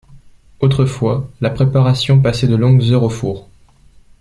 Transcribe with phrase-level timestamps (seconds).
[0.61, 3.47] Autrefois, la préparation passait de longues heures au four.